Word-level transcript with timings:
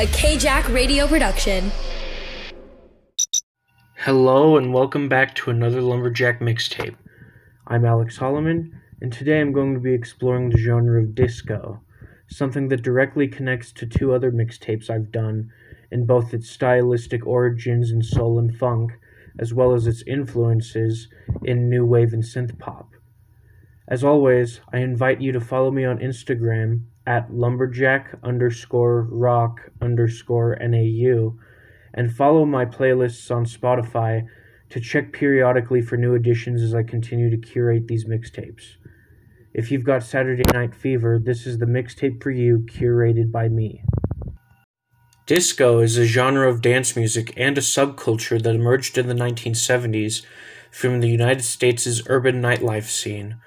a 0.00 0.06
KJack 0.06 0.72
radio 0.72 1.06
production. 1.06 1.70
Hello 3.96 4.56
and 4.56 4.72
welcome 4.72 5.10
back 5.10 5.34
to 5.34 5.50
another 5.50 5.82
Lumberjack 5.82 6.40
mixtape. 6.40 6.96
I'm 7.66 7.84
Alex 7.84 8.16
Holloman, 8.16 8.70
and 9.02 9.12
today 9.12 9.42
I'm 9.42 9.52
going 9.52 9.74
to 9.74 9.80
be 9.80 9.92
exploring 9.92 10.48
the 10.48 10.56
genre 10.56 11.02
of 11.02 11.14
disco, 11.14 11.82
something 12.30 12.68
that 12.68 12.80
directly 12.80 13.28
connects 13.28 13.72
to 13.72 13.86
two 13.86 14.14
other 14.14 14.32
mixtapes 14.32 14.88
I've 14.88 15.12
done 15.12 15.50
in 15.92 16.06
both 16.06 16.32
its 16.32 16.48
stylistic 16.48 17.26
origins 17.26 17.90
in 17.90 18.02
soul 18.02 18.38
and 18.38 18.56
funk, 18.56 18.92
as 19.38 19.52
well 19.52 19.74
as 19.74 19.86
its 19.86 20.02
influences 20.06 21.08
in 21.44 21.68
new 21.68 21.84
wave 21.84 22.14
and 22.14 22.22
synth 22.22 22.58
pop. 22.58 22.88
As 23.86 24.02
always, 24.02 24.60
I 24.72 24.78
invite 24.78 25.20
you 25.20 25.32
to 25.32 25.42
follow 25.42 25.70
me 25.70 25.84
on 25.84 25.98
Instagram 25.98 26.84
at 27.10 27.34
lumberjack 27.34 28.14
underscore 28.22 29.02
rock 29.10 29.72
underscore 29.82 30.56
NAU 30.60 31.34
and 31.92 32.14
follow 32.14 32.46
my 32.46 32.64
playlists 32.64 33.34
on 33.34 33.44
Spotify 33.44 34.24
to 34.68 34.78
check 34.78 35.12
periodically 35.12 35.82
for 35.82 35.96
new 35.96 36.14
additions 36.14 36.62
as 36.62 36.72
I 36.72 36.84
continue 36.84 37.28
to 37.28 37.36
curate 37.36 37.88
these 37.88 38.04
mixtapes. 38.04 38.76
If 39.52 39.72
you've 39.72 39.82
got 39.82 40.04
Saturday 40.04 40.44
Night 40.52 40.72
Fever, 40.72 41.20
this 41.20 41.48
is 41.48 41.58
the 41.58 41.66
mixtape 41.66 42.22
for 42.22 42.30
you, 42.30 42.58
curated 42.58 43.32
by 43.32 43.48
me. 43.48 43.82
Disco 45.26 45.80
is 45.80 45.98
a 45.98 46.04
genre 46.04 46.48
of 46.48 46.62
dance 46.62 46.94
music 46.94 47.34
and 47.36 47.58
a 47.58 47.60
subculture 47.60 48.40
that 48.40 48.54
emerged 48.54 48.96
in 48.96 49.08
the 49.08 49.14
1970s 49.14 50.22
from 50.70 51.00
the 51.00 51.08
United 51.08 51.42
States' 51.42 52.02
urban 52.06 52.40
nightlife 52.40 52.88
scene. 52.88 53.40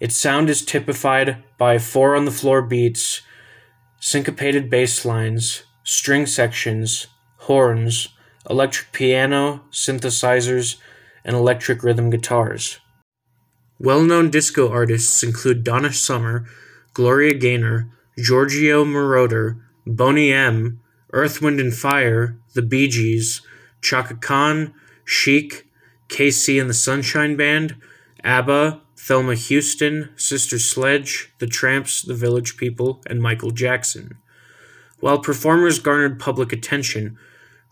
Its 0.00 0.16
sound 0.16 0.50
is 0.50 0.64
typified 0.64 1.42
by 1.58 1.78
four 1.78 2.16
on 2.16 2.24
the 2.24 2.30
floor 2.30 2.62
beats, 2.62 3.22
syncopated 4.00 4.68
bass 4.68 5.04
lines, 5.04 5.64
string 5.82 6.26
sections, 6.26 7.06
horns, 7.38 8.08
electric 8.48 8.92
piano, 8.92 9.62
synthesizers, 9.70 10.76
and 11.24 11.34
electric 11.34 11.82
rhythm 11.82 12.10
guitars. 12.10 12.78
Well 13.78 14.02
known 14.02 14.30
disco 14.30 14.70
artists 14.70 15.22
include 15.22 15.64
Donna 15.64 15.92
Summer, 15.92 16.46
Gloria 16.92 17.34
Gaynor, 17.34 17.90
Giorgio 18.18 18.84
Moroder, 18.84 19.60
Boney 19.86 20.32
M., 20.32 20.80
Earth, 21.12 21.40
Wind 21.42 21.60
and 21.60 21.74
Fire, 21.74 22.36
The 22.54 22.62
Bee 22.62 22.88
Gees, 22.88 23.42
Chaka 23.80 24.14
Khan, 24.14 24.74
Chic, 25.04 25.66
KC 26.08 26.60
and 26.60 26.70
the 26.70 26.74
Sunshine 26.74 27.36
Band, 27.36 27.76
ABBA, 28.22 28.80
Thelma 29.04 29.34
Houston, 29.34 30.08
Sister 30.16 30.58
Sledge, 30.58 31.30
The 31.38 31.46
Tramps, 31.46 32.00
The 32.00 32.14
Village 32.14 32.56
People, 32.56 33.02
and 33.06 33.20
Michael 33.20 33.50
Jackson. 33.50 34.16
While 34.98 35.18
performers 35.18 35.78
garnered 35.78 36.18
public 36.18 36.54
attention, 36.54 37.18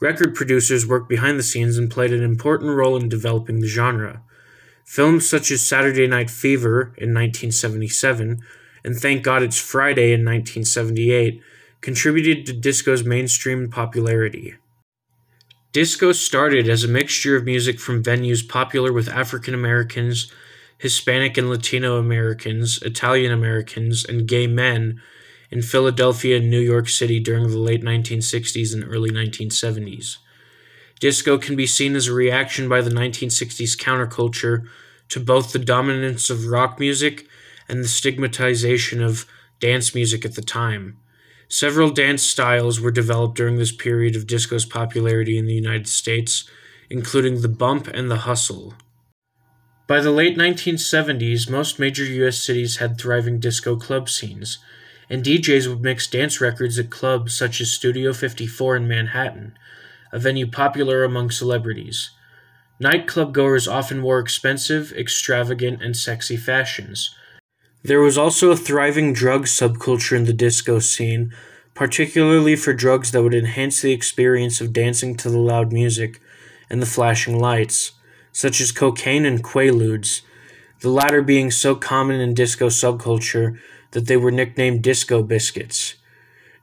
record 0.00 0.34
producers 0.34 0.88
worked 0.88 1.08
behind 1.08 1.38
the 1.38 1.44
scenes 1.44 1.78
and 1.78 1.88
played 1.88 2.12
an 2.12 2.24
important 2.24 2.76
role 2.76 2.96
in 2.96 3.08
developing 3.08 3.60
the 3.60 3.68
genre. 3.68 4.24
Films 4.84 5.28
such 5.30 5.52
as 5.52 5.60
Saturday 5.60 6.08
Night 6.08 6.30
Fever 6.30 6.92
in 6.98 7.14
1977 7.14 8.40
and 8.82 8.96
Thank 8.96 9.22
God 9.22 9.44
It's 9.44 9.60
Friday 9.60 10.12
in 10.12 10.24
1978 10.24 11.40
contributed 11.80 12.44
to 12.46 12.52
disco's 12.52 13.04
mainstream 13.04 13.70
popularity. 13.70 14.56
Disco 15.70 16.10
started 16.10 16.68
as 16.68 16.82
a 16.82 16.88
mixture 16.88 17.36
of 17.36 17.44
music 17.44 17.78
from 17.78 18.02
venues 18.02 18.46
popular 18.46 18.92
with 18.92 19.08
African 19.08 19.54
Americans, 19.54 20.32
Hispanic 20.80 21.36
and 21.36 21.50
Latino 21.50 21.98
Americans, 21.98 22.80
Italian 22.80 23.32
Americans, 23.32 24.02
and 24.02 24.26
gay 24.26 24.46
men 24.46 25.00
in 25.50 25.60
Philadelphia 25.60 26.38
and 26.38 26.50
New 26.50 26.60
York 26.60 26.88
City 26.88 27.20
during 27.20 27.50
the 27.50 27.58
late 27.58 27.82
1960s 27.82 28.72
and 28.72 28.84
early 28.84 29.10
1970s. 29.10 30.16
Disco 30.98 31.36
can 31.36 31.54
be 31.54 31.66
seen 31.66 31.94
as 31.94 32.08
a 32.08 32.14
reaction 32.14 32.66
by 32.66 32.80
the 32.80 32.90
1960s 32.90 33.76
counterculture 33.76 34.66
to 35.10 35.20
both 35.20 35.52
the 35.52 35.58
dominance 35.58 36.30
of 36.30 36.46
rock 36.46 36.80
music 36.80 37.26
and 37.68 37.84
the 37.84 37.88
stigmatization 37.88 39.02
of 39.02 39.26
dance 39.58 39.94
music 39.94 40.24
at 40.24 40.34
the 40.34 40.42
time. 40.42 40.96
Several 41.46 41.90
dance 41.90 42.22
styles 42.22 42.80
were 42.80 42.90
developed 42.90 43.36
during 43.36 43.56
this 43.56 43.72
period 43.72 44.16
of 44.16 44.26
disco's 44.26 44.64
popularity 44.64 45.36
in 45.36 45.44
the 45.44 45.52
United 45.52 45.88
States, 45.88 46.48
including 46.88 47.42
the 47.42 47.48
bump 47.48 47.86
and 47.86 48.10
the 48.10 48.18
hustle. 48.18 48.74
By 49.90 50.00
the 50.00 50.12
late 50.12 50.38
1970s, 50.38 51.50
most 51.50 51.80
major 51.80 52.04
U.S. 52.04 52.38
cities 52.38 52.76
had 52.76 52.96
thriving 52.96 53.40
disco 53.40 53.74
club 53.74 54.08
scenes, 54.08 54.58
and 55.08 55.24
DJs 55.24 55.66
would 55.66 55.82
mix 55.82 56.06
dance 56.06 56.40
records 56.40 56.78
at 56.78 56.90
clubs 56.90 57.36
such 57.36 57.60
as 57.60 57.72
Studio 57.72 58.12
54 58.12 58.76
in 58.76 58.86
Manhattan, 58.86 59.58
a 60.12 60.20
venue 60.20 60.48
popular 60.48 61.02
among 61.02 61.32
celebrities. 61.32 62.10
Nightclub 62.78 63.34
goers 63.34 63.66
often 63.66 64.00
wore 64.04 64.20
expensive, 64.20 64.92
extravagant, 64.92 65.82
and 65.82 65.96
sexy 65.96 66.36
fashions. 66.36 67.12
There 67.82 68.00
was 68.00 68.16
also 68.16 68.52
a 68.52 68.56
thriving 68.56 69.12
drug 69.12 69.46
subculture 69.46 70.16
in 70.16 70.24
the 70.24 70.32
disco 70.32 70.78
scene, 70.78 71.34
particularly 71.74 72.54
for 72.54 72.72
drugs 72.72 73.10
that 73.10 73.24
would 73.24 73.34
enhance 73.34 73.82
the 73.82 73.90
experience 73.90 74.60
of 74.60 74.72
dancing 74.72 75.16
to 75.16 75.28
the 75.28 75.40
loud 75.40 75.72
music 75.72 76.20
and 76.70 76.80
the 76.80 76.86
flashing 76.86 77.40
lights, 77.40 77.90
such 78.32 78.60
as 78.60 78.72
cocaine 78.72 79.24
and 79.24 79.42
quaaludes, 79.44 80.22
the 80.80 80.90
latter 80.90 81.22
being 81.22 81.50
so 81.50 81.74
common 81.74 82.20
in 82.20 82.34
disco 82.34 82.68
subculture 82.68 83.58
that 83.92 84.06
they 84.06 84.16
were 84.16 84.30
nicknamed 84.30 84.82
disco 84.82 85.22
biscuits. 85.22 85.94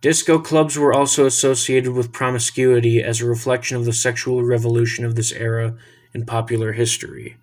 Disco 0.00 0.38
clubs 0.38 0.78
were 0.78 0.92
also 0.92 1.26
associated 1.26 1.92
with 1.92 2.12
promiscuity 2.12 3.02
as 3.02 3.20
a 3.20 3.26
reflection 3.26 3.76
of 3.76 3.84
the 3.84 3.92
sexual 3.92 4.42
revolution 4.42 5.04
of 5.04 5.16
this 5.16 5.32
era 5.32 5.76
in 6.12 6.24
popular 6.24 6.72
history. 6.72 7.36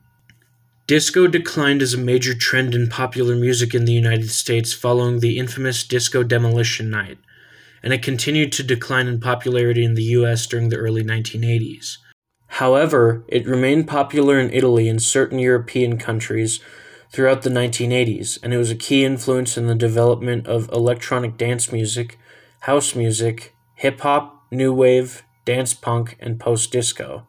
Disco 0.85 1.27
declined 1.27 1.81
as 1.81 1.93
a 1.93 1.97
major 1.97 2.33
trend 2.33 2.75
in 2.75 2.89
popular 2.89 3.35
music 3.35 3.73
in 3.73 3.85
the 3.85 3.93
United 3.93 4.29
States 4.29 4.73
following 4.73 5.19
the 5.19 5.37
infamous 5.37 5.83
Disco 5.83 6.23
Demolition 6.23 6.89
Night, 6.89 7.17
and 7.81 7.93
it 7.93 8.03
continued 8.03 8.51
to 8.53 8.63
decline 8.63 9.07
in 9.07 9.19
popularity 9.19 9.83
in 9.83 9.95
the 9.95 10.03
US 10.03 10.45
during 10.45 10.69
the 10.69 10.77
early 10.77 11.03
1980s. 11.03 11.97
However, 12.57 13.23
it 13.27 13.47
remained 13.47 13.87
popular 13.87 14.39
in 14.39 14.53
Italy 14.53 14.87
and 14.87 15.01
certain 15.01 15.39
European 15.39 15.97
countries 15.97 16.59
throughout 17.11 17.41
the 17.41 17.49
1980s, 17.49 18.37
and 18.43 18.53
it 18.53 18.57
was 18.57 18.69
a 18.69 18.75
key 18.75 19.03
influence 19.03 19.57
in 19.57 19.65
the 19.65 19.73
development 19.73 20.45
of 20.45 20.69
electronic 20.69 21.35
dance 21.35 21.71
music, 21.71 22.19
house 22.61 22.93
music, 22.93 23.55
hip 23.73 24.01
hop, 24.01 24.43
new 24.51 24.71
wave, 24.71 25.23
dance 25.45 25.73
punk, 25.73 26.15
and 26.19 26.39
post 26.39 26.71
disco. 26.71 27.25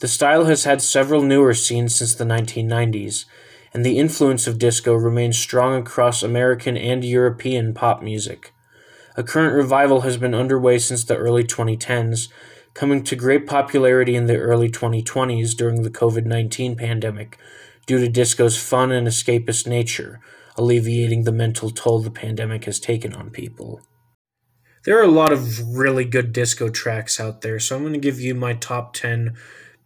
The 0.00 0.08
style 0.08 0.44
has 0.44 0.64
had 0.64 0.82
several 0.82 1.22
newer 1.22 1.54
scenes 1.54 1.94
since 1.94 2.14
the 2.14 2.24
1990s, 2.24 3.24
and 3.72 3.86
the 3.86 3.98
influence 3.98 4.46
of 4.46 4.58
disco 4.58 4.92
remains 4.92 5.38
strong 5.38 5.74
across 5.80 6.22
American 6.22 6.76
and 6.76 7.02
European 7.02 7.72
pop 7.72 8.02
music. 8.02 8.52
A 9.16 9.22
current 9.22 9.54
revival 9.54 10.02
has 10.02 10.18
been 10.18 10.34
underway 10.34 10.78
since 10.78 11.04
the 11.04 11.16
early 11.16 11.42
2010s, 11.42 12.28
coming 12.76 13.02
to 13.02 13.16
great 13.16 13.46
popularity 13.46 14.14
in 14.14 14.26
the 14.26 14.36
early 14.36 14.70
2020s 14.70 15.56
during 15.56 15.82
the 15.82 15.90
COVID 15.90 16.26
19 16.26 16.76
pandemic 16.76 17.38
due 17.86 17.98
to 17.98 18.08
disco's 18.08 18.60
fun 18.60 18.92
and 18.92 19.08
escapist 19.08 19.66
nature, 19.66 20.20
alleviating 20.56 21.24
the 21.24 21.32
mental 21.32 21.70
toll 21.70 22.00
the 22.00 22.10
pandemic 22.10 22.66
has 22.66 22.78
taken 22.78 23.14
on 23.14 23.30
people. 23.30 23.80
There 24.84 24.98
are 24.98 25.04
a 25.04 25.08
lot 25.08 25.32
of 25.32 25.74
really 25.74 26.04
good 26.04 26.34
disco 26.34 26.68
tracks 26.68 27.18
out 27.18 27.40
there, 27.40 27.58
so 27.58 27.76
I'm 27.76 27.82
going 27.82 27.94
to 27.94 27.98
give 27.98 28.20
you 28.20 28.34
my 28.34 28.52
top 28.52 28.92
10 28.92 29.34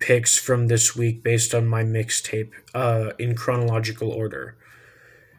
picks 0.01 0.37
from 0.37 0.67
this 0.67 0.97
week 0.97 1.23
based 1.23 1.55
on 1.55 1.69
my 1.69 1.85
mixtape 1.85 2.51
uh, 2.75 3.13
in 3.21 3.37
chronological 3.37 4.11
order. 4.11 4.57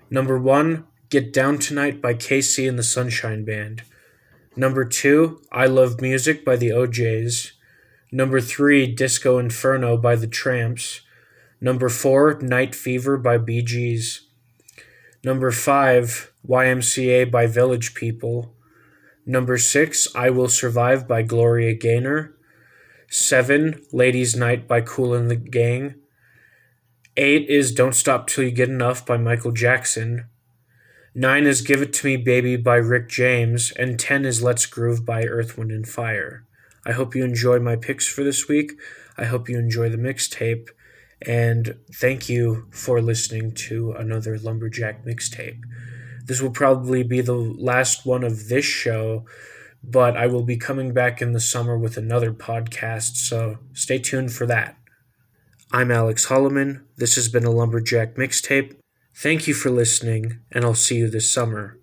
Number 0.09 0.39
one, 0.39 0.85
Get 1.09 1.33
Down 1.33 1.57
Tonight 1.57 2.01
by 2.01 2.13
KC 2.13 2.69
and 2.69 2.79
the 2.79 2.83
Sunshine 2.83 3.43
Band. 3.43 3.83
Number 4.55 4.83
two, 4.83 5.41
I 5.51 5.65
Love 5.65 6.01
Music 6.01 6.43
by 6.43 6.57
the 6.57 6.73
O'Jays. 6.73 7.53
Number 8.11 8.41
three, 8.41 8.85
Disco 8.85 9.37
Inferno 9.39 9.95
by 9.95 10.17
the 10.17 10.27
Tramps. 10.27 11.01
Number 11.61 11.87
four, 11.87 12.37
Night 12.41 12.75
Fever 12.75 13.17
by 13.17 13.37
Bee 13.37 13.61
Gees. 13.61 14.27
Number 15.23 15.51
five, 15.51 16.33
YMCA 16.45 17.31
by 17.31 17.45
Village 17.47 17.93
People. 17.93 18.53
Number 19.25 19.57
six, 19.57 20.07
I 20.15 20.29
Will 20.31 20.49
Survive 20.49 21.07
by 21.07 21.21
Gloria 21.21 21.73
Gaynor. 21.73 22.35
Seven, 23.09 23.85
Ladies 23.93 24.35
Night 24.35 24.67
by 24.67 24.81
Kool 24.81 25.13
and 25.13 25.31
the 25.31 25.35
Gang. 25.35 25.95
Eight 27.15 27.49
is 27.49 27.73
Don't 27.73 27.93
Stop 27.93 28.27
Till 28.27 28.45
You 28.45 28.51
Get 28.51 28.69
Enough 28.69 29.05
by 29.05 29.17
Michael 29.17 29.51
Jackson. 29.51 30.25
Nine 31.13 31.45
is 31.45 31.61
Give 31.61 31.81
It 31.81 31.91
To 31.95 32.07
Me 32.07 32.15
Baby 32.15 32.55
by 32.55 32.77
Rick 32.77 33.09
James, 33.09 33.71
and 33.71 33.99
10 33.99 34.23
is 34.23 34.41
Let's 34.41 34.65
Groove 34.65 35.05
by 35.05 35.25
Earth, 35.25 35.57
Wind, 35.57 35.69
and 35.69 35.85
Fire. 35.85 36.45
I 36.85 36.93
hope 36.93 37.13
you 37.13 37.25
enjoy 37.25 37.59
my 37.59 37.75
picks 37.75 38.07
for 38.07 38.23
this 38.23 38.47
week. 38.47 38.71
I 39.17 39.25
hope 39.25 39.49
you 39.49 39.59
enjoy 39.59 39.89
the 39.89 39.97
mixtape, 39.97 40.69
and 41.21 41.75
thank 41.93 42.29
you 42.29 42.65
for 42.71 43.01
listening 43.01 43.51
to 43.55 43.91
another 43.91 44.39
Lumberjack 44.39 45.03
mixtape. 45.03 45.59
This 46.27 46.41
will 46.41 46.51
probably 46.51 47.03
be 47.03 47.19
the 47.19 47.33
last 47.33 48.05
one 48.05 48.23
of 48.23 48.47
this 48.47 48.63
show, 48.63 49.25
but 49.83 50.15
I 50.15 50.27
will 50.27 50.43
be 50.43 50.55
coming 50.55 50.93
back 50.93 51.21
in 51.21 51.33
the 51.33 51.41
summer 51.41 51.77
with 51.77 51.97
another 51.97 52.31
podcast, 52.31 53.17
so 53.17 53.57
stay 53.73 53.99
tuned 53.99 54.31
for 54.31 54.45
that. 54.45 54.77
I'm 55.73 55.91
Alex 55.91 56.27
Holloman. 56.27 56.83
This 56.95 57.15
has 57.15 57.27
been 57.27 57.43
a 57.43 57.51
Lumberjack 57.51 58.15
mixtape. 58.15 58.77
Thank 59.13 59.47
you 59.47 59.53
for 59.53 59.69
listening, 59.69 60.39
and 60.51 60.63
I'll 60.63 60.73
see 60.73 60.95
you 60.97 61.09
this 61.09 61.29
summer. 61.29 61.77